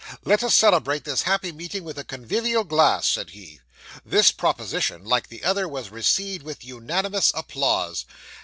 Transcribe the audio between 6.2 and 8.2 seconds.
with unanimous applause.